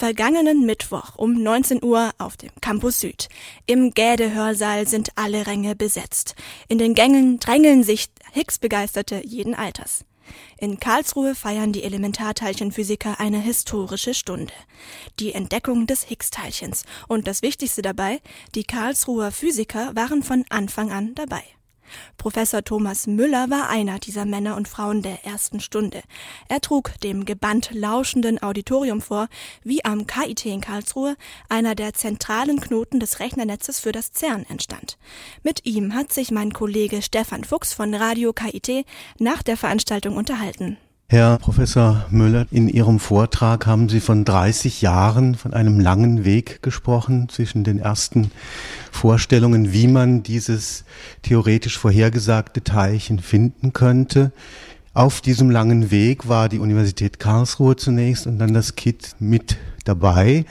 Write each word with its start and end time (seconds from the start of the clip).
Vergangenen 0.00 0.64
Mittwoch 0.64 1.16
um 1.16 1.34
19 1.42 1.84
Uhr 1.84 2.12
auf 2.16 2.38
dem 2.38 2.48
Campus 2.62 3.00
Süd. 3.00 3.28
Im 3.66 3.92
Gäde-Hörsaal 3.92 4.88
sind 4.88 5.10
alle 5.16 5.46
Ränge 5.46 5.76
besetzt. 5.76 6.36
In 6.68 6.78
den 6.78 6.94
Gängen 6.94 7.38
drängeln 7.38 7.82
sich 7.82 8.06
Higgs-Begeisterte 8.32 9.20
jeden 9.26 9.54
Alters. 9.54 10.06
In 10.56 10.80
Karlsruhe 10.80 11.34
feiern 11.34 11.74
die 11.74 11.82
Elementarteilchenphysiker 11.82 13.20
eine 13.20 13.42
historische 13.42 14.14
Stunde. 14.14 14.54
Die 15.18 15.34
Entdeckung 15.34 15.86
des 15.86 16.04
Higgs-Teilchens. 16.04 16.86
Und 17.06 17.26
das 17.26 17.42
Wichtigste 17.42 17.82
dabei, 17.82 18.22
die 18.54 18.64
Karlsruher 18.64 19.30
Physiker 19.30 19.94
waren 19.94 20.22
von 20.22 20.46
Anfang 20.48 20.92
an 20.92 21.14
dabei. 21.14 21.42
Professor 22.16 22.62
Thomas 22.62 23.06
Müller 23.06 23.50
war 23.50 23.68
einer 23.68 23.98
dieser 23.98 24.24
Männer 24.24 24.56
und 24.56 24.68
Frauen 24.68 25.02
der 25.02 25.24
ersten 25.24 25.60
Stunde. 25.60 26.02
Er 26.48 26.60
trug 26.60 26.92
dem 27.00 27.24
gebannt 27.24 27.70
lauschenden 27.72 28.42
Auditorium 28.42 29.00
vor, 29.00 29.28
wie 29.62 29.84
am 29.84 30.06
KIT 30.06 30.46
in 30.46 30.60
Karlsruhe 30.60 31.16
einer 31.48 31.74
der 31.74 31.94
zentralen 31.94 32.60
Knoten 32.60 33.00
des 33.00 33.20
Rechnernetzes 33.20 33.80
für 33.80 33.92
das 33.92 34.12
CERN 34.12 34.46
entstand. 34.48 34.98
Mit 35.42 35.66
ihm 35.66 35.94
hat 35.94 36.12
sich 36.12 36.30
mein 36.30 36.52
Kollege 36.52 37.02
Stefan 37.02 37.44
Fuchs 37.44 37.72
von 37.72 37.94
Radio 37.94 38.32
KIT 38.32 38.84
nach 39.18 39.42
der 39.42 39.56
Veranstaltung 39.56 40.16
unterhalten. 40.16 40.76
Herr 41.12 41.38
Professor 41.38 42.06
Müller, 42.10 42.46
in 42.52 42.68
Ihrem 42.68 43.00
Vortrag 43.00 43.66
haben 43.66 43.88
Sie 43.88 43.98
von 43.98 44.24
30 44.24 44.80
Jahren, 44.80 45.34
von 45.34 45.52
einem 45.52 45.80
langen 45.80 46.24
Weg 46.24 46.62
gesprochen 46.62 47.28
zwischen 47.28 47.64
den 47.64 47.80
ersten 47.80 48.30
Vorstellungen, 48.92 49.72
wie 49.72 49.88
man 49.88 50.22
dieses 50.22 50.84
theoretisch 51.22 51.78
vorhergesagte 51.78 52.62
Teilchen 52.62 53.18
finden 53.18 53.72
könnte. 53.72 54.30
Auf 54.94 55.20
diesem 55.20 55.50
langen 55.50 55.90
Weg 55.90 56.28
war 56.28 56.48
die 56.48 56.60
Universität 56.60 57.18
Karlsruhe 57.18 57.74
zunächst 57.74 58.28
und 58.28 58.38
dann 58.38 58.54
das 58.54 58.76
KIT 58.76 59.16
mit 59.18 59.56
dabei. 59.84 60.44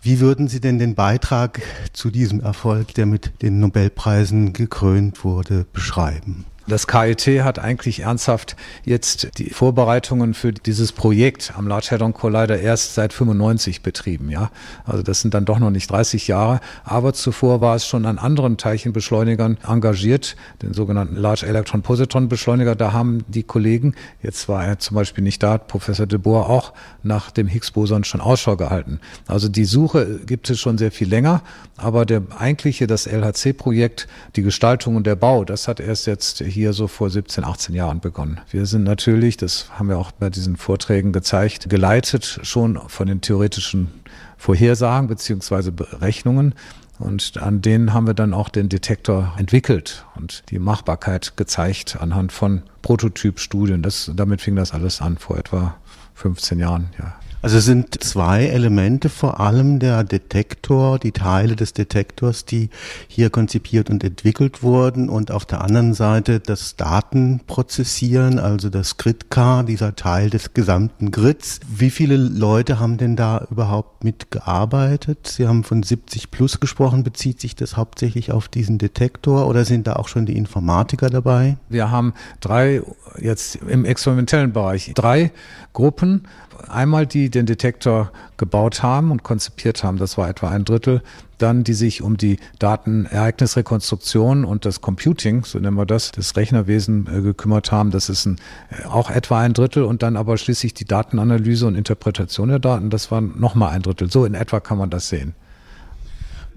Wie 0.00 0.20
würden 0.20 0.48
Sie 0.48 0.62
denn 0.62 0.78
den 0.78 0.94
Beitrag 0.94 1.60
zu 1.92 2.10
diesem 2.10 2.40
Erfolg, 2.40 2.94
der 2.94 3.04
mit 3.04 3.42
den 3.42 3.60
Nobelpreisen 3.60 4.54
gekrönt 4.54 5.24
wurde, 5.24 5.66
beschreiben? 5.74 6.46
Das 6.66 6.86
KIT 6.86 7.42
hat 7.42 7.58
eigentlich 7.58 8.00
ernsthaft 8.00 8.54
jetzt 8.84 9.38
die 9.38 9.50
Vorbereitungen 9.50 10.34
für 10.34 10.52
dieses 10.52 10.92
Projekt 10.92 11.54
am 11.56 11.66
Large 11.66 11.88
Hadron 11.90 12.12
Collider 12.12 12.60
erst 12.60 12.94
seit 12.94 13.12
95 13.12 13.82
betrieben, 13.82 14.30
ja. 14.30 14.50
Also 14.84 15.02
das 15.02 15.20
sind 15.20 15.34
dann 15.34 15.44
doch 15.44 15.58
noch 15.58 15.70
nicht 15.70 15.90
30 15.90 16.28
Jahre, 16.28 16.60
aber 16.84 17.12
zuvor 17.12 17.60
war 17.60 17.74
es 17.76 17.86
schon 17.86 18.06
an 18.06 18.18
anderen 18.18 18.56
Teilchenbeschleunigern 18.56 19.58
engagiert, 19.66 20.36
den 20.62 20.74
sogenannten 20.74 21.16
Large 21.16 21.46
Electron 21.46 21.82
Positron 21.82 22.28
Beschleuniger. 22.28 22.76
Da 22.76 22.92
haben 22.92 23.24
die 23.28 23.42
Kollegen, 23.42 23.94
jetzt 24.22 24.48
war 24.48 24.64
er 24.64 24.78
zum 24.78 24.94
Beispiel 24.94 25.24
nicht 25.24 25.42
da, 25.42 25.58
Professor 25.58 26.06
de 26.06 26.18
Boer 26.18 26.48
auch 26.48 26.72
nach 27.02 27.30
dem 27.30 27.46
Higgs-Boson 27.46 28.04
schon 28.04 28.20
Ausschau 28.20 28.56
gehalten. 28.56 29.00
Also 29.26 29.48
die 29.48 29.64
Suche 29.64 30.20
gibt 30.26 30.50
es 30.50 30.60
schon 30.60 30.78
sehr 30.78 30.92
viel 30.92 31.08
länger, 31.08 31.42
aber 31.76 32.04
der 32.04 32.22
eigentliche, 32.38 32.86
das 32.86 33.06
LHC-Projekt, 33.06 34.06
die 34.36 34.42
Gestaltung 34.42 34.96
und 34.96 35.06
der 35.06 35.16
Bau, 35.16 35.44
das 35.44 35.66
hat 35.66 35.80
erst 35.80 36.06
jetzt 36.06 36.40
hier 36.50 36.72
so 36.72 36.86
vor 36.86 37.10
17, 37.10 37.44
18 37.44 37.74
Jahren 37.74 38.00
begonnen. 38.00 38.40
Wir 38.50 38.66
sind 38.66 38.84
natürlich, 38.84 39.36
das 39.36 39.70
haben 39.70 39.88
wir 39.88 39.98
auch 39.98 40.12
bei 40.12 40.30
diesen 40.30 40.56
Vorträgen 40.56 41.12
gezeigt, 41.12 41.70
geleitet 41.70 42.40
schon 42.42 42.78
von 42.88 43.06
den 43.06 43.20
theoretischen 43.20 43.88
Vorhersagen 44.36 45.08
beziehungsweise 45.08 45.72
Berechnungen. 45.72 46.54
Und 46.98 47.38
an 47.38 47.62
denen 47.62 47.94
haben 47.94 48.06
wir 48.06 48.14
dann 48.14 48.34
auch 48.34 48.50
den 48.50 48.68
Detektor 48.68 49.34
entwickelt 49.38 50.04
und 50.16 50.42
die 50.50 50.58
Machbarkeit 50.58 51.36
gezeigt 51.36 51.96
anhand 51.98 52.30
von 52.30 52.62
Prototypstudien. 52.82 53.82
Das, 53.82 54.10
damit 54.14 54.42
fing 54.42 54.56
das 54.56 54.72
alles 54.72 55.00
an 55.00 55.16
vor 55.16 55.38
etwa 55.38 55.76
15 56.14 56.58
Jahren, 56.58 56.90
ja. 56.98 57.14
Also 57.42 57.56
es 57.56 57.64
sind 57.64 58.04
zwei 58.04 58.44
Elemente, 58.44 59.08
vor 59.08 59.40
allem 59.40 59.78
der 59.78 60.04
Detektor, 60.04 60.98
die 60.98 61.12
Teile 61.12 61.56
des 61.56 61.72
Detektors, 61.72 62.44
die 62.44 62.68
hier 63.08 63.30
konzipiert 63.30 63.88
und 63.88 64.04
entwickelt 64.04 64.62
wurden 64.62 65.08
und 65.08 65.30
auf 65.30 65.46
der 65.46 65.62
anderen 65.62 65.94
Seite 65.94 66.40
das 66.40 66.76
Datenprozessieren, 66.76 68.38
also 68.38 68.68
das 68.68 68.98
Grid-Car, 68.98 69.64
dieser 69.64 69.96
Teil 69.96 70.28
des 70.28 70.52
gesamten 70.52 71.12
Grids. 71.12 71.60
Wie 71.66 71.88
viele 71.88 72.16
Leute 72.16 72.78
haben 72.78 72.98
denn 72.98 73.16
da 73.16 73.46
überhaupt 73.50 74.04
mitgearbeitet? 74.04 75.26
Sie 75.26 75.48
haben 75.48 75.64
von 75.64 75.82
70 75.82 76.30
plus 76.30 76.60
gesprochen. 76.60 77.04
Bezieht 77.04 77.40
sich 77.40 77.56
das 77.56 77.74
hauptsächlich 77.78 78.32
auf 78.32 78.48
diesen 78.48 78.76
Detektor 78.76 79.46
oder 79.46 79.64
sind 79.64 79.86
da 79.86 79.94
auch 79.94 80.08
schon 80.08 80.26
die 80.26 80.36
Informatiker 80.36 81.08
dabei? 81.08 81.56
Wir 81.70 81.90
haben 81.90 82.12
drei, 82.40 82.82
jetzt 83.18 83.56
im 83.66 83.86
experimentellen 83.86 84.52
Bereich, 84.52 84.92
drei 84.94 85.32
Gruppen 85.72 86.24
einmal 86.68 87.06
die 87.06 87.29
den 87.30 87.46
Detektor 87.46 88.12
gebaut 88.36 88.82
haben 88.82 89.10
und 89.10 89.22
konzipiert 89.22 89.82
haben, 89.84 89.98
das 89.98 90.18
war 90.18 90.28
etwa 90.28 90.50
ein 90.50 90.64
Drittel, 90.64 91.02
dann 91.38 91.64
die 91.64 91.74
sich 91.74 92.02
um 92.02 92.16
die 92.16 92.38
Datenereignisrekonstruktion 92.58 94.44
und 94.44 94.64
das 94.64 94.80
Computing, 94.80 95.44
so 95.44 95.58
nennen 95.58 95.76
wir 95.76 95.86
das, 95.86 96.12
das 96.12 96.36
Rechnerwesen 96.36 97.06
äh, 97.06 97.22
gekümmert 97.22 97.72
haben, 97.72 97.90
das 97.90 98.08
ist 98.08 98.26
ein, 98.26 98.36
äh, 98.70 98.86
auch 98.86 99.10
etwa 99.10 99.40
ein 99.40 99.54
Drittel 99.54 99.84
und 99.84 100.02
dann 100.02 100.16
aber 100.16 100.36
schließlich 100.36 100.74
die 100.74 100.84
Datenanalyse 100.84 101.66
und 101.66 101.76
Interpretation 101.76 102.48
der 102.48 102.58
Daten, 102.58 102.90
das 102.90 103.10
war 103.10 103.20
nochmal 103.20 103.70
ein 103.70 103.82
Drittel. 103.82 104.10
So 104.10 104.24
in 104.24 104.34
etwa 104.34 104.60
kann 104.60 104.78
man 104.78 104.90
das 104.90 105.08
sehen. 105.08 105.34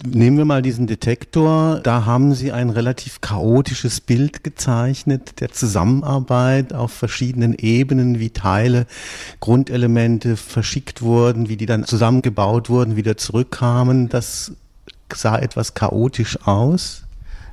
Nehmen 0.05 0.37
wir 0.37 0.45
mal 0.45 0.61
diesen 0.61 0.85
Detektor. 0.85 1.79
Da 1.81 2.05
haben 2.05 2.33
Sie 2.33 2.51
ein 2.51 2.69
relativ 2.69 3.21
chaotisches 3.21 4.01
Bild 4.01 4.43
gezeichnet 4.43 5.39
der 5.39 5.51
Zusammenarbeit 5.51 6.73
auf 6.73 6.91
verschiedenen 6.91 7.53
Ebenen, 7.53 8.19
wie 8.19 8.31
Teile, 8.31 8.85
Grundelemente 9.39 10.35
verschickt 10.35 11.01
wurden, 11.01 11.47
wie 11.47 11.55
die 11.55 11.65
dann 11.65 11.85
zusammengebaut 11.85 12.69
wurden, 12.69 12.97
wieder 12.97 13.15
zurückkamen. 13.15 14.09
Das 14.09 14.51
sah 15.13 15.37
etwas 15.37 15.73
chaotisch 15.73 16.37
aus. 16.45 17.02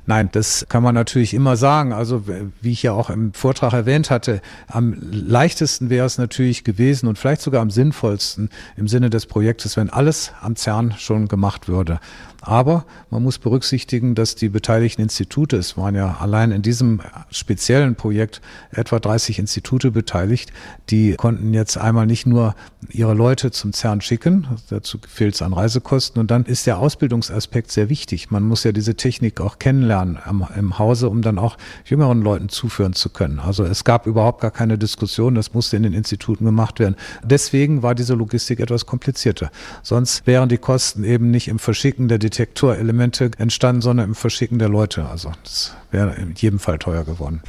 Nein, 0.07 0.29
das 0.31 0.65
kann 0.67 0.81
man 0.81 0.95
natürlich 0.95 1.33
immer 1.33 1.55
sagen. 1.55 1.93
Also 1.93 2.23
wie 2.27 2.71
ich 2.71 2.81
ja 2.81 2.91
auch 2.93 3.09
im 3.11 3.33
Vortrag 3.33 3.73
erwähnt 3.73 4.09
hatte, 4.09 4.41
am 4.67 4.95
leichtesten 5.11 5.89
wäre 5.89 6.07
es 6.07 6.17
natürlich 6.17 6.63
gewesen 6.63 7.07
und 7.07 7.19
vielleicht 7.19 7.41
sogar 7.41 7.61
am 7.61 7.69
sinnvollsten 7.69 8.49
im 8.77 8.87
Sinne 8.87 9.11
des 9.11 9.27
Projektes, 9.27 9.77
wenn 9.77 9.89
alles 9.89 10.31
am 10.41 10.55
CERN 10.55 10.93
schon 10.97 11.27
gemacht 11.27 11.67
würde. 11.67 11.99
Aber 12.43 12.85
man 13.11 13.21
muss 13.21 13.37
berücksichtigen, 13.37 14.15
dass 14.15 14.33
die 14.33 14.49
beteiligten 14.49 15.03
Institute, 15.03 15.55
es 15.55 15.77
waren 15.77 15.93
ja 15.93 16.17
allein 16.19 16.51
in 16.51 16.63
diesem 16.63 17.01
speziellen 17.29 17.93
Projekt 17.93 18.41
etwa 18.71 18.99
30 18.99 19.37
Institute 19.37 19.91
beteiligt, 19.91 20.51
die 20.89 21.13
konnten 21.13 21.53
jetzt 21.53 21.77
einmal 21.77 22.07
nicht 22.07 22.25
nur 22.25 22.55
ihre 22.89 23.13
Leute 23.13 23.51
zum 23.51 23.73
CERN 23.73 24.01
schicken, 24.01 24.47
dazu 24.71 24.97
fehlt 25.07 25.35
es 25.35 25.43
an 25.43 25.53
Reisekosten 25.53 26.19
und 26.19 26.31
dann 26.31 26.45
ist 26.45 26.65
der 26.65 26.79
Ausbildungsaspekt 26.79 27.71
sehr 27.71 27.89
wichtig. 27.89 28.31
Man 28.31 28.41
muss 28.41 28.63
ja 28.63 28.71
diese 28.71 28.95
Technik 28.95 29.39
auch 29.39 29.59
kennenlernen 29.59 29.90
im, 29.99 30.45
im 30.55 30.79
Hause, 30.79 31.09
um 31.09 31.21
dann 31.21 31.37
auch 31.37 31.57
jüngeren 31.85 32.21
Leuten 32.21 32.49
zuführen 32.49 32.93
zu 32.93 33.09
können. 33.09 33.39
Also 33.39 33.63
es 33.63 33.83
gab 33.83 34.07
überhaupt 34.07 34.41
gar 34.41 34.51
keine 34.51 34.77
Diskussion, 34.77 35.35
das 35.35 35.53
musste 35.53 35.77
in 35.77 35.83
den 35.83 35.93
Instituten 35.93 36.45
gemacht 36.45 36.79
werden. 36.79 36.95
Deswegen 37.23 37.83
war 37.83 37.95
diese 37.95 38.13
Logistik 38.13 38.59
etwas 38.59 38.85
komplizierter. 38.85 39.51
Sonst 39.83 40.25
wären 40.27 40.49
die 40.49 40.57
Kosten 40.57 41.03
eben 41.03 41.31
nicht 41.31 41.47
im 41.47 41.59
Verschicken 41.59 42.07
der 42.07 42.19
Detektorelemente 42.19 43.31
entstanden, 43.37 43.81
sondern 43.81 44.09
im 44.09 44.15
Verschicken 44.15 44.59
der 44.59 44.69
Leute. 44.69 45.05
Also 45.05 45.31
das 45.43 45.75
wäre 45.91 46.15
in 46.15 46.33
jedem 46.35 46.59
Fall 46.59 46.79
teuer 46.79 47.03
geworden. 47.03 47.41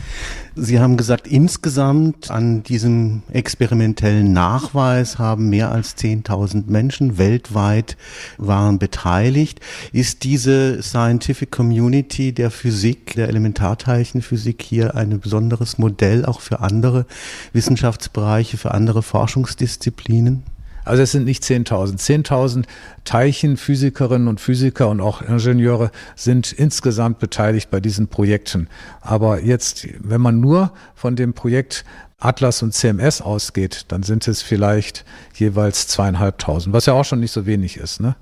Sie 0.54 0.80
haben 0.80 0.96
gesagt, 0.96 1.26
insgesamt 1.26 2.30
an 2.30 2.62
diesem 2.62 3.22
experimentellen 3.32 4.32
Nachweis 4.32 5.18
haben 5.18 5.48
mehr 5.48 5.70
als 5.72 5.96
10.000 5.96 6.64
Menschen 6.66 7.18
weltweit 7.18 7.96
waren 8.38 8.78
beteiligt. 8.78 9.60
Ist 9.92 10.24
diese 10.24 10.82
Scientific 10.82 11.50
Community 11.50 12.31
der 12.32 12.50
Physik, 12.50 13.14
der 13.14 13.28
Elementarteilchenphysik 13.28 14.62
hier 14.62 14.94
ein 14.94 15.20
besonderes 15.20 15.78
Modell 15.78 16.24
auch 16.24 16.40
für 16.40 16.60
andere 16.60 17.06
Wissenschaftsbereiche, 17.52 18.56
für 18.58 18.72
andere 18.72 19.02
Forschungsdisziplinen? 19.02 20.42
Also 20.84 21.02
es 21.02 21.12
sind 21.12 21.24
nicht 21.24 21.44
10.000. 21.44 21.98
10.000 21.98 22.64
Teilchenphysikerinnen 23.04 24.28
und 24.28 24.40
Physiker 24.40 24.88
und 24.88 25.00
auch 25.00 25.22
Ingenieure 25.22 25.90
sind 26.16 26.52
insgesamt 26.52 27.18
beteiligt 27.18 27.70
bei 27.70 27.80
diesen 27.80 28.08
Projekten. 28.08 28.68
Aber 29.00 29.42
jetzt, 29.42 29.86
wenn 30.00 30.20
man 30.20 30.40
nur 30.40 30.72
von 30.94 31.14
dem 31.14 31.34
Projekt 31.34 31.84
Atlas 32.18 32.62
und 32.62 32.72
CMS 32.72 33.20
ausgeht, 33.20 33.86
dann 33.88 34.02
sind 34.02 34.28
es 34.28 34.42
vielleicht 34.42 35.04
jeweils 35.34 35.88
zweieinhalbtausend, 35.88 36.72
was 36.72 36.86
ja 36.86 36.92
auch 36.92 37.04
schon 37.04 37.20
nicht 37.20 37.32
so 37.32 37.46
wenig 37.46 37.76
ist. 37.76 38.00
Ne? 38.00 38.14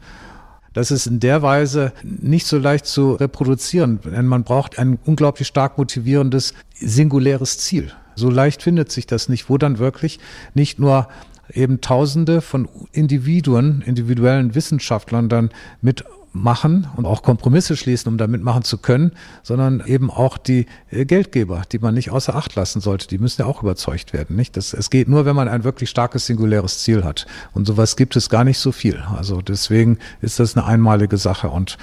Das 0.72 0.90
ist 0.90 1.06
in 1.06 1.18
der 1.20 1.42
Weise 1.42 1.92
nicht 2.04 2.46
so 2.46 2.58
leicht 2.58 2.86
zu 2.86 3.14
reproduzieren, 3.14 4.00
denn 4.04 4.26
man 4.26 4.44
braucht 4.44 4.78
ein 4.78 4.98
unglaublich 5.04 5.48
stark 5.48 5.78
motivierendes, 5.78 6.54
singuläres 6.74 7.58
Ziel. 7.58 7.92
So 8.14 8.30
leicht 8.30 8.62
findet 8.62 8.92
sich 8.92 9.06
das 9.06 9.28
nicht, 9.28 9.48
wo 9.48 9.58
dann 9.58 9.78
wirklich 9.78 10.20
nicht 10.54 10.78
nur 10.78 11.08
eben 11.52 11.80
Tausende 11.80 12.40
von 12.40 12.68
Individuen, 12.92 13.82
individuellen 13.82 14.54
Wissenschaftlern 14.54 15.28
dann 15.28 15.50
mit 15.82 16.04
machen 16.32 16.86
und 16.96 17.06
auch 17.06 17.22
Kompromisse 17.22 17.76
schließen, 17.76 18.08
um 18.10 18.18
damit 18.18 18.42
machen 18.42 18.62
zu 18.62 18.78
können, 18.78 19.12
sondern 19.42 19.82
eben 19.84 20.10
auch 20.10 20.38
die 20.38 20.66
äh, 20.90 21.04
Geldgeber, 21.04 21.62
die 21.72 21.78
man 21.78 21.94
nicht 21.94 22.10
außer 22.10 22.34
Acht 22.34 22.54
lassen 22.54 22.80
sollte. 22.80 23.08
Die 23.08 23.18
müssen 23.18 23.42
ja 23.42 23.46
auch 23.46 23.62
überzeugt 23.62 24.12
werden, 24.12 24.36
nicht? 24.36 24.56
Das, 24.56 24.72
es 24.72 24.90
geht 24.90 25.08
nur, 25.08 25.24
wenn 25.24 25.34
man 25.34 25.48
ein 25.48 25.64
wirklich 25.64 25.90
starkes 25.90 26.26
singuläres 26.26 26.80
Ziel 26.80 27.04
hat. 27.04 27.26
Und 27.52 27.66
sowas 27.66 27.96
gibt 27.96 28.14
es 28.16 28.28
gar 28.28 28.44
nicht 28.44 28.58
so 28.58 28.72
viel. 28.72 29.02
Also 29.16 29.40
deswegen 29.40 29.98
ist 30.20 30.38
das 30.38 30.56
eine 30.56 30.66
einmalige 30.66 31.16
Sache 31.16 31.48
und 31.48 31.78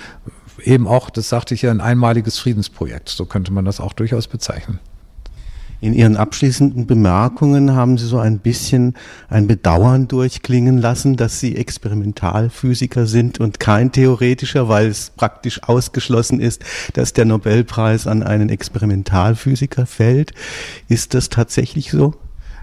eben 0.64 0.88
auch, 0.88 1.10
das 1.10 1.30
sagte 1.30 1.54
ich 1.54 1.64
ja, 1.64 1.72
ein 1.72 1.82
einmaliges 1.82 2.40
Friedensprojekt. 2.40 3.10
So 3.10 3.26
könnte 3.26 3.52
man 3.52 3.66
das 3.66 3.80
auch 3.80 3.94
durchaus 3.94 4.28
bezeichnen. 4.28 4.80
In 5.80 5.94
Ihren 5.94 6.18
abschließenden 6.18 6.88
Bemerkungen 6.88 7.76
haben 7.76 8.00
Sie 8.00 8.08
so 8.08 8.18
ein 8.18 8.40
bisschen 8.40 8.96
ein 9.30 9.46
Bedauern 9.46 10.08
durchklingen 10.08 10.80
lassen, 10.80 11.18
dass 11.18 11.40
Sie 11.40 11.56
Experimentalphysiker 11.56 13.06
sind 13.06 13.40
und 13.40 13.60
kein 13.60 13.92
theoretischer, 13.92 14.70
weil 14.70 14.88
es 14.88 15.12
praktisch 15.12 15.62
ausgeschlossen 15.64 16.40
ist, 16.40 16.64
dass 16.94 17.14
der 17.14 17.26
Nobelpreis 17.26 18.08
an 18.08 18.24
einen 18.24 18.50
Experimentalphysiker 18.50 19.86
fällt. 19.86 20.34
Ist 20.88 21.14
das 21.14 21.30
tatsächlich 21.30 21.92
so? 21.92 22.16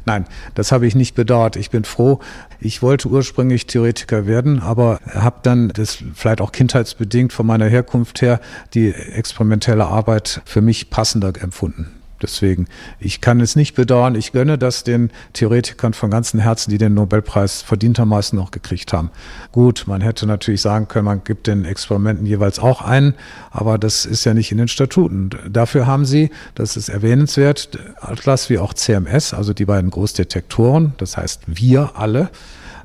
Nein, 0.06 0.26
das 0.54 0.72
habe 0.72 0.86
ich 0.86 0.96
nicht 0.96 1.14
bedauert. 1.14 1.54
Ich 1.56 1.70
bin 1.70 1.84
froh. 1.84 2.18
Ich 2.60 2.82
wollte 2.82 3.08
ursprünglich 3.08 3.66
Theoretiker 3.66 4.26
werden, 4.26 4.60
aber 4.60 5.00
habe 5.06 5.38
dann 5.42 5.68
das 5.68 5.98
vielleicht 6.14 6.40
auch 6.40 6.52
kindheitsbedingt 6.52 7.32
von 7.32 7.46
meiner 7.46 7.66
Herkunft 7.66 8.20
her 8.20 8.40
die 8.74 8.92
experimentelle 8.92 9.86
Arbeit 9.86 10.42
für 10.44 10.60
mich 10.60 10.90
passender 10.90 11.32
empfunden. 11.40 12.03
Deswegen, 12.24 12.68
ich 12.98 13.20
kann 13.20 13.40
es 13.40 13.54
nicht 13.54 13.74
bedauern. 13.74 14.14
Ich 14.14 14.32
gönne 14.32 14.56
das 14.56 14.82
den 14.82 15.10
Theoretikern 15.34 15.92
von 15.92 16.10
ganzem 16.10 16.40
Herzen, 16.40 16.70
die 16.70 16.78
den 16.78 16.94
Nobelpreis 16.94 17.60
verdientermaßen 17.60 18.38
noch 18.38 18.50
gekriegt 18.50 18.94
haben. 18.94 19.10
Gut, 19.52 19.84
man 19.86 20.00
hätte 20.00 20.26
natürlich 20.26 20.62
sagen 20.62 20.88
können, 20.88 21.04
man 21.04 21.22
gibt 21.22 21.46
den 21.46 21.66
Experimenten 21.66 22.24
jeweils 22.24 22.58
auch 22.58 22.80
einen, 22.80 23.14
aber 23.50 23.76
das 23.76 24.06
ist 24.06 24.24
ja 24.24 24.32
nicht 24.32 24.50
in 24.52 24.58
den 24.58 24.68
Statuten. 24.68 25.30
Dafür 25.50 25.86
haben 25.86 26.06
sie, 26.06 26.30
das 26.54 26.78
ist 26.78 26.88
erwähnenswert, 26.88 27.78
Atlas 28.00 28.48
wie 28.48 28.58
auch 28.58 28.72
CMS, 28.72 29.34
also 29.34 29.52
die 29.52 29.66
beiden 29.66 29.90
Großdetektoren, 29.90 30.94
das 30.96 31.18
heißt 31.18 31.42
wir 31.46 31.92
alle, 31.96 32.30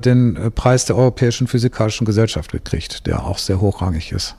den 0.04 0.52
Preis 0.54 0.84
der 0.84 0.96
Europäischen 0.96 1.46
Physikalischen 1.46 2.04
Gesellschaft 2.04 2.52
gekriegt, 2.52 3.06
der 3.06 3.24
auch 3.24 3.38
sehr 3.38 3.60
hochrangig 3.62 4.12
ist. 4.12 4.36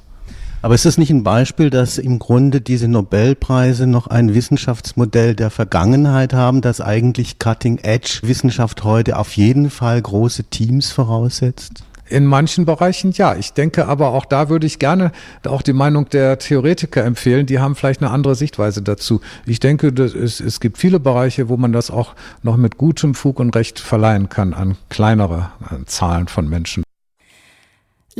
Aber 0.63 0.75
ist 0.75 0.85
das 0.85 0.99
nicht 0.99 1.09
ein 1.09 1.23
Beispiel, 1.23 1.71
dass 1.71 1.97
im 1.97 2.19
Grunde 2.19 2.61
diese 2.61 2.87
Nobelpreise 2.87 3.87
noch 3.87 4.05
ein 4.05 4.35
Wissenschaftsmodell 4.35 5.35
der 5.35 5.49
Vergangenheit 5.49 6.33
haben, 6.33 6.61
das 6.61 6.81
eigentlich 6.81 7.39
Cutting-Edge-Wissenschaft 7.39 8.83
heute 8.83 9.17
auf 9.17 9.35
jeden 9.35 9.71
Fall 9.71 9.99
große 9.99 10.43
Teams 10.45 10.91
voraussetzt? 10.91 11.83
In 12.07 12.25
manchen 12.25 12.65
Bereichen 12.65 13.11
ja. 13.13 13.35
Ich 13.35 13.53
denke 13.53 13.87
aber 13.87 14.09
auch 14.09 14.25
da 14.25 14.49
würde 14.49 14.67
ich 14.67 14.77
gerne 14.77 15.11
auch 15.47 15.63
die 15.63 15.73
Meinung 15.73 16.09
der 16.09 16.37
Theoretiker 16.37 17.03
empfehlen. 17.05 17.45
Die 17.47 17.59
haben 17.59 17.73
vielleicht 17.73 18.01
eine 18.01 18.11
andere 18.11 18.35
Sichtweise 18.35 18.83
dazu. 18.83 19.21
Ich 19.45 19.61
denke, 19.61 19.87
es, 19.87 20.41
es 20.41 20.59
gibt 20.59 20.77
viele 20.77 20.99
Bereiche, 20.99 21.49
wo 21.49 21.57
man 21.57 21.71
das 21.71 21.89
auch 21.89 22.13
noch 22.43 22.57
mit 22.57 22.77
gutem 22.77 23.15
Fug 23.15 23.39
und 23.39 23.55
Recht 23.55 23.79
verleihen 23.79 24.29
kann 24.29 24.53
an 24.53 24.77
kleinere 24.89 25.51
Zahlen 25.85 26.27
von 26.27 26.49
Menschen. 26.49 26.83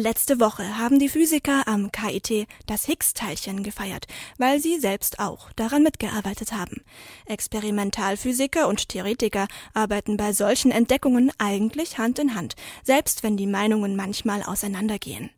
Letzte 0.02 0.40
Woche 0.40 0.80
haben 0.80 0.98
die 0.98 1.10
Physiker 1.10 1.68
am 1.68 1.92
KIT 1.92 2.48
das 2.66 2.86
Higgs-Teilchen 2.88 3.62
gefeiert, 3.62 4.08
weil 4.40 4.60
sie 4.60 4.80
selbst 4.80 5.20
auch 5.20 5.52
daran 5.52 5.84
mitgearbeitet 5.84 6.54
haben. 6.54 6.82
Experimentalphysiker 7.28 8.68
und 8.68 8.90
Theoretiker 8.90 9.48
arbeiten 9.76 10.18
bei 10.18 10.34
solchen 10.34 10.72
Entdeckungen 10.72 11.32
eigentlich 11.38 12.00
Hand 12.00 12.18
in 12.18 12.34
Hand, 12.34 12.56
selbst 12.84 13.22
wenn 13.22 13.38
die 13.38 13.46
Meinungen 13.46 13.96
manchmal 13.96 14.42
auseinandergehen. 14.42 15.30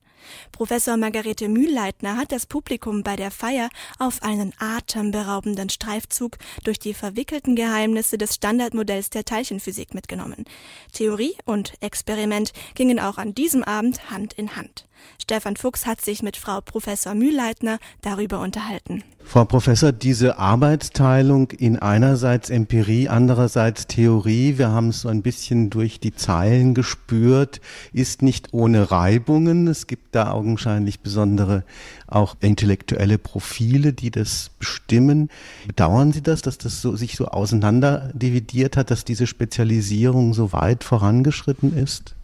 Professor 0.52 0.98
Margarete 0.98 1.50
Mühlleitner 1.50 2.18
hat 2.18 2.32
das 2.32 2.46
Publikum 2.46 3.04
bei 3.04 3.16
der 3.16 3.32
Feier 3.32 3.70
auf 4.00 4.24
einen 4.24 4.54
atemberaubenden 4.60 5.70
Streifzug 5.70 6.38
durch 6.64 6.80
die 6.80 6.94
verwickelten 6.94 7.56
Geheimnisse 7.56 8.18
des 8.18 8.36
Standardmodells 8.36 9.10
der 9.10 9.26
Teilchenphysik 9.26 9.94
mitgenommen. 9.94 10.46
Theorie 10.92 11.36
und 11.46 11.74
Experiment 11.82 12.54
gingen 12.76 13.00
auch 13.00 13.18
an 13.18 13.34
diesem 13.34 13.64
Abend 13.64 14.10
Hand 14.12 14.34
in 14.34 14.56
Hand. 14.56 14.86
Stefan 15.22 15.56
Fuchs 15.56 15.86
hat 15.86 16.02
sich 16.02 16.24
mit 16.24 16.38
Frau 16.38 16.62
Professor 16.62 17.14
Mühlleitner 17.14 17.80
darüber 18.02 18.40
unterhalten. 18.40 19.04
Frau 19.26 19.46
Professor, 19.46 19.94
diese 19.94 20.38
Arbeitsteilung 20.38 21.52
in 21.52 21.80
einerseits 21.80 22.50
Empirie, 22.50 23.08
andererseits 23.08 23.88
Theorie, 23.88 24.58
wir 24.58 24.70
haben 24.70 24.90
es 24.90 25.02
so 25.02 25.10
ein 25.10 25.22
bisschen 25.22 25.70
durch 25.70 26.02
die 26.02 26.14
Zeilen 26.14 26.74
gespürt, 26.74 27.62
ist 27.94 28.22
nicht 28.22 28.50
ohne 28.52 28.92
Reibungen. 28.92 29.68
Es 29.68 29.88
gibt 29.88 30.13
da 30.16 30.32
augenscheinlich 30.32 31.02
besondere 31.02 31.64
auch 32.08 32.36
intellektuelle 32.40 33.18
Profile, 33.18 33.94
die 33.94 34.12
das 34.12 34.52
bestimmen. 34.60 35.30
Bedauern 35.68 36.12
Sie 36.12 36.22
das, 36.22 36.42
dass 36.42 36.58
das 36.58 36.82
so, 36.82 36.96
sich 36.96 37.16
so 37.16 37.28
auseinander 37.28 38.12
dividiert 38.14 38.78
hat, 38.78 38.92
dass 38.92 39.06
diese 39.06 39.28
Spezialisierung 39.28 40.34
so 40.34 40.54
weit 40.54 40.84
vorangeschritten 40.84 41.76
ist? 41.76 42.16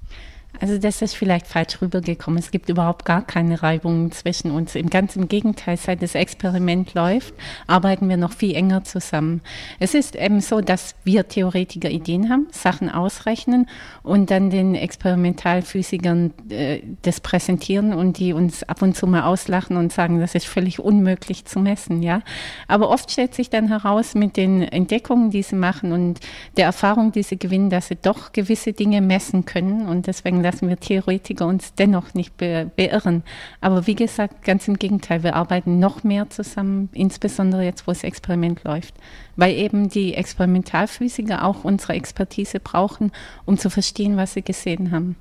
Also 0.60 0.78
das 0.78 1.02
ist 1.02 1.16
vielleicht 1.16 1.48
falsch 1.48 1.82
rübergekommen. 1.82 2.40
Es 2.40 2.52
gibt 2.52 2.70
überhaupt 2.70 3.06
gar 3.06 3.26
keine 3.26 3.64
Reibungen 3.64 4.12
zwischen 4.12 4.52
uns. 4.52 4.76
Im 4.76 4.90
ganz 4.90 5.16
im 5.16 5.28
Gegenteil, 5.28 5.78
seit 5.78 6.02
das 6.02 6.16
Experiment 6.16 6.94
läuft, 6.94 7.34
arbeiten 7.68 8.10
wir 8.10 8.18
noch 8.18 8.34
viel 8.34 8.56
enger 8.56 8.84
zusammen. 8.84 9.42
Es 9.80 9.94
ist 9.94 10.16
eben 10.16 10.42
so, 10.42 10.62
dass 10.62 10.96
wir 11.04 11.28
Theoretiker 11.28 11.90
Ideen 11.90 12.30
haben, 12.30 12.48
Sachen 12.52 12.90
ausrechnen 12.90 13.68
und 14.04 14.32
dann 14.32 14.50
den 14.50 14.76
Experimentalphysikern 14.76 16.34
äh, 16.50 16.82
das 17.04 17.22
präsentieren 17.22 17.94
und 17.94 18.18
die 18.18 18.34
uns 18.34 18.64
ab 18.64 18.82
und 18.82 18.96
zu 18.96 19.08
mal 19.08 19.24
auslachen 19.24 19.78
und 19.78 19.94
sagen, 19.94 20.20
das 20.20 20.36
ist 20.36 20.48
völlig 20.48 20.80
unmöglich 20.80 21.46
zu 21.46 21.60
messen, 21.60 22.04
ja. 22.04 22.22
Aber 22.68 22.90
oft 22.90 23.12
stellt 23.12 23.34
sich 23.34 23.50
dann 23.50 23.70
heraus 23.70 24.16
mit 24.16 24.36
den 24.36 24.62
Entdeckungen, 24.64 25.32
die 25.32 25.44
sie 25.44 25.56
machen 25.56 25.92
und 25.92 26.20
der 26.58 26.66
Erfahrung, 26.66 27.12
die 27.12 27.24
sie 27.24 27.38
gewinnen, 27.38 27.70
dass 27.70 27.88
sie 27.88 27.96
doch 27.96 28.34
gewisse 28.34 28.74
Dinge 28.74 29.02
messen 29.02 29.46
können 29.46 29.88
und 29.88 30.08
deswegen 30.08 30.44
lassen 30.50 30.68
wir 30.68 30.80
Theoretiker 30.80 31.46
uns 31.46 31.76
dennoch 31.76 32.16
nicht 32.16 32.36
be 32.38 32.72
beirren. 32.76 33.24
Aber 33.62 33.86
wie 33.86 33.94
gesagt, 33.94 34.44
ganz 34.44 34.68
im 34.68 34.78
Gegenteil, 34.78 35.22
wir 35.22 35.36
arbeiten 35.36 35.78
noch 35.78 36.04
mehr 36.04 36.30
zusammen, 36.30 36.90
insbesondere 36.94 37.64
jetzt, 37.64 37.86
wo 37.86 37.92
das 37.92 38.04
Experiment 38.04 38.64
läuft, 38.64 38.96
weil 39.36 39.54
eben 39.54 39.90
die 39.90 40.16
Experimentalphysiker 40.16 41.46
auch 41.46 41.64
unsere 41.64 41.94
Expertise 41.94 42.60
brauchen, 42.60 43.12
um 43.46 43.60
zu 43.60 43.70
verstehen, 43.70 44.18
was 44.18 44.34
sie 44.34 44.42
gesehen 44.42 44.92
haben. 44.92 45.16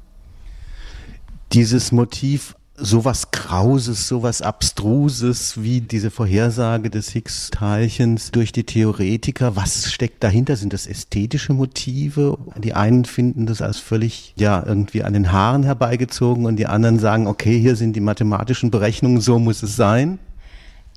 Dieses 1.53 1.93
Motiv 1.93 2.57
sowas 2.81 3.31
Krauses, 3.31 4.09
sowas 4.09 4.43
Abstruses 4.43 5.63
wie 5.63 5.81
diese 5.81 6.11
Vorhersage 6.11 6.91
des 6.91 7.11
Higgs-Teilchens 7.11 8.31
durch 8.31 8.53
die 8.53 8.65
Theoretiker. 8.65 9.57
Was 9.57 9.93
steckt 9.93 10.23
dahinter? 10.23 10.57
Sind 10.57 10.73
das 10.73 10.87
ästhetische 10.87 11.53
Motive? 11.53 12.39
Die 12.57 12.75
einen 12.75 13.05
finden 13.05 13.47
das 13.47 13.63
als 13.63 13.79
völlig, 13.79 14.35
ja, 14.37 14.63
irgendwie 14.65 15.03
an 15.03 15.13
den 15.13 15.33
Haaren 15.33 15.65
herbeigezogen 15.65 16.47
und 16.47 16.57
die 16.57 16.67
anderen 16.67 16.99
sagen, 16.99 17.27
okay, 17.27 17.59
hier 17.59 17.77
sind 17.77 17.95
die 17.95 18.01
mathematischen 18.01 18.71
Berechnungen, 18.71 19.21
so 19.21 19.39
muss 19.39 19.63
es 19.63 19.77
sein. 19.77 20.19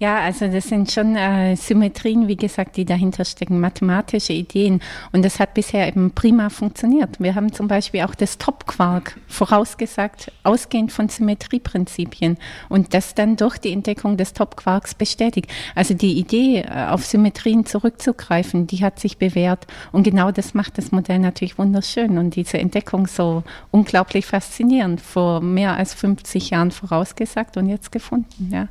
Ja, 0.01 0.17
also 0.17 0.48
das 0.48 0.67
sind 0.67 0.91
schon 0.91 1.15
äh, 1.15 1.55
Symmetrien, 1.55 2.27
wie 2.27 2.36
gesagt, 2.36 2.75
die 2.75 2.86
dahinter 2.86 3.24
stecken, 3.24 3.60
mathematische 3.60 4.34
Ideen. 4.34 4.81
Und 5.12 5.24
das 5.24 5.39
hat 5.39 5.53
bisher 5.53 5.88
eben 5.88 6.10
prima 6.10 6.50
funktioniert. 6.50 7.20
Wir 7.20 7.36
haben 7.36 7.53
zum 7.53 7.67
Beispiel 7.67 8.01
auch 8.01 8.15
das 8.15 8.39
Top-Quark 8.39 9.20
vorausgesagt, 9.27 10.31
ausgehend 10.41 10.91
von 10.91 11.08
Symmetrieprinzipien 11.08 12.39
und 12.67 12.96
das 12.96 13.13
dann 13.13 13.36
durch 13.36 13.60
die 13.60 13.72
Entdeckung 13.72 14.17
des 14.17 14.34
Top-Quarks 14.34 14.96
bestätigt. 14.96 15.51
Also 15.75 15.93
die 15.93 16.17
Idee, 16.17 16.62
äh, 16.62 16.88
auf 16.88 17.05
Symmetrien 17.05 17.67
zurückzugreifen, 17.67 18.65
die 18.65 18.84
hat 18.84 19.00
sich 19.00 19.20
bewährt. 19.20 19.67
Und 19.91 20.01
genau 20.01 20.31
das 20.31 20.55
macht 20.55 20.79
das 20.79 20.91
Modell 20.91 21.20
natürlich 21.20 21.60
wunderschön 21.60 22.17
und 22.17 22.36
diese 22.36 22.58
Entdeckung 22.58 23.05
so 23.05 23.43
unglaublich 23.70 24.25
faszinierend. 24.25 25.00
Vor 25.00 25.41
mehr 25.41 25.75
als 25.77 25.93
50 25.93 26.50
Jahren 26.50 26.72
vorausgesagt 26.72 27.55
und 27.58 27.70
jetzt 27.70 27.91
gefunden, 27.91 28.50
ja. 28.51 28.67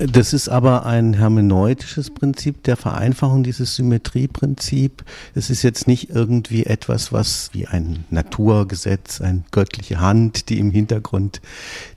Das 0.00 0.32
ist 0.32 0.48
aber 0.48 0.86
ein 0.86 1.12
hermeneutisches 1.12 2.08
Prinzip 2.08 2.62
der 2.62 2.78
Vereinfachung, 2.78 3.42
dieses 3.42 3.76
Symmetrieprinzip. 3.76 5.04
Es 5.34 5.50
ist 5.50 5.62
jetzt 5.62 5.86
nicht 5.86 6.08
irgendwie 6.08 6.64
etwas, 6.64 7.12
was 7.12 7.50
wie 7.52 7.66
ein 7.66 8.06
Naturgesetz, 8.08 9.20
eine 9.20 9.44
göttliche 9.50 10.00
Hand, 10.00 10.48
die 10.48 10.58
im 10.58 10.70
Hintergrund 10.70 11.42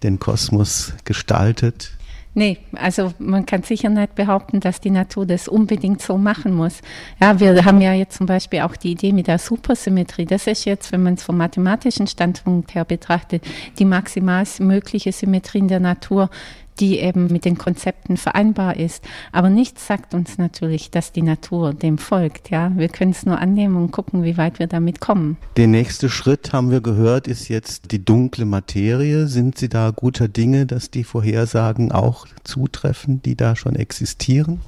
den 0.03 0.19
Kosmos 0.19 0.91
gestaltet. 1.05 1.91
Nee, 2.35 2.57
also 2.73 3.13
man 3.19 3.45
kann 3.45 3.61
sicher 3.61 3.89
nicht 3.89 4.15
behaupten, 4.15 4.59
dass 4.59 4.81
die 4.81 4.89
Natur 4.89 5.25
das 5.25 5.47
unbedingt 5.47 6.01
so 6.01 6.17
machen 6.17 6.55
muss. 6.55 6.79
Ja, 7.21 7.39
wir 7.39 7.63
haben 7.63 7.79
ja 7.79 7.93
jetzt 7.93 8.17
zum 8.17 8.25
Beispiel 8.25 8.61
auch 8.61 8.75
die 8.75 8.91
Idee 8.91 9.13
mit 9.13 9.27
der 9.27 9.37
Supersymmetrie. 9.37 10.25
Das 10.25 10.47
ist 10.47 10.65
jetzt, 10.65 10.91
wenn 10.91 11.03
man 11.03 11.13
es 11.13 11.23
vom 11.23 11.37
mathematischen 11.37 12.07
Standpunkt 12.07 12.73
her 12.73 12.85
betrachtet, 12.85 13.43
die 13.77 13.85
maximal 13.85 14.43
mögliche 14.59 15.11
Symmetrie 15.11 15.59
in 15.59 15.67
der 15.67 15.79
Natur 15.79 16.31
die 16.79 16.99
eben 16.99 17.27
mit 17.27 17.45
den 17.45 17.57
Konzepten 17.57 18.17
vereinbar 18.17 18.77
ist. 18.77 19.03
Aber 19.31 19.49
nichts 19.49 19.87
sagt 19.87 20.13
uns 20.13 20.37
natürlich, 20.37 20.91
dass 20.91 21.11
die 21.11 21.21
Natur 21.21 21.73
dem 21.73 21.97
folgt. 21.97 22.49
Ja, 22.49 22.71
wir 22.75 22.89
können 22.89 23.11
es 23.11 23.25
nur 23.25 23.39
annehmen 23.39 23.75
und 23.75 23.91
gucken, 23.91 24.23
wie 24.23 24.37
weit 24.37 24.59
wir 24.59 24.67
damit 24.67 24.99
kommen. 24.99 25.37
Der 25.57 25.67
nächste 25.67 26.09
Schritt, 26.09 26.53
haben 26.53 26.71
wir 26.71 26.81
gehört, 26.81 27.27
ist 27.27 27.47
jetzt 27.47 27.91
die 27.91 28.03
dunkle 28.03 28.45
Materie. 28.45 29.27
Sind 29.27 29.57
Sie 29.57 29.69
da 29.69 29.91
guter 29.91 30.27
Dinge, 30.27 30.65
dass 30.65 30.91
die 30.91 31.03
Vorhersagen 31.03 31.91
auch 31.91 32.27
zutreffen, 32.43 33.21
die 33.21 33.35
da 33.35 33.55
schon 33.55 33.75
existieren? 33.75 34.61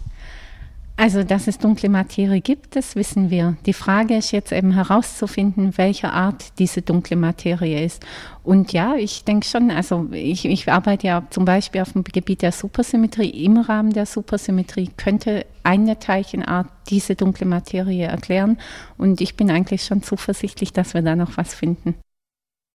Also, 0.98 1.24
dass 1.24 1.48
es 1.48 1.58
dunkle 1.58 1.90
Materie 1.90 2.40
gibt, 2.40 2.78
das 2.78 2.96
wissen 2.96 3.30
wir. 3.30 3.58
Die 3.66 3.74
Frage 3.74 4.16
ist 4.16 4.32
jetzt 4.32 4.54
eben 4.54 4.72
herauszufinden, 4.72 5.78
welcher 5.78 6.14
Art 6.14 6.58
diese 6.58 6.82
dunkle 6.82 7.18
Materie 7.18 7.84
ist. 7.84 8.06
Und 8.44 8.72
ja, 8.72 8.96
ich 8.96 9.26
denke 9.26 9.46
schon, 9.46 9.72
also 9.72 10.08
ich, 10.14 10.46
ich 10.46 10.72
arbeite 10.72 11.08
ja 11.08 11.24
zum 11.32 11.44
Beispiel 11.44 11.82
auf 11.82 11.92
dem 11.92 12.06
Gebiet 12.06 12.44
der 12.44 12.54
Supersymmetrie. 12.54 13.30
Im 13.44 13.58
Rahmen 13.58 13.92
der 13.92 14.06
Supersymmetrie 14.06 14.90
könnte 14.96 15.46
eine 15.64 16.00
Teilchenart 16.00 16.68
diese 16.90 17.16
dunkle 17.16 17.46
Materie 17.46 18.06
erklären. 18.06 18.58
Und 18.98 19.20
ich 19.20 19.36
bin 19.36 19.52
eigentlich 19.52 19.84
schon 19.84 20.02
zuversichtlich, 20.02 20.72
dass 20.72 20.94
wir 20.94 21.02
da 21.02 21.18
noch 21.18 21.36
was 21.36 21.54
finden. 21.54 21.96